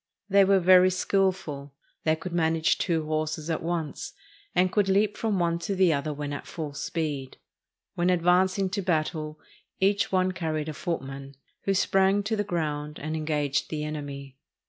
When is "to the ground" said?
12.23-12.97